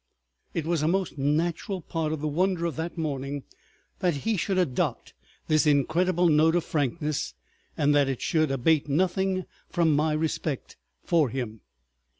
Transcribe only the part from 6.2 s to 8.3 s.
note of frankness, and that it